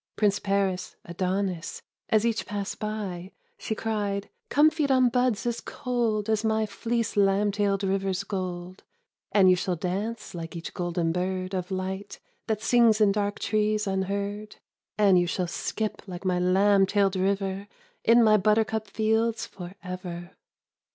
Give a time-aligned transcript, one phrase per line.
[0.17, 6.27] Prince Paris, Adonis; as each passed by, She cried," Come feed on buds as cold
[6.27, 8.83] As my fleeced lamb tailed river's gold,
[9.29, 9.39] 105 Fleecing Time.
[9.39, 9.75] And you shall
[10.09, 14.55] dance like each golden bird Of light that sings in dark trees unheard.
[14.97, 17.67] And you shall skip like my lamb tailed river.
[18.03, 20.31] In my buttercup fields for ever."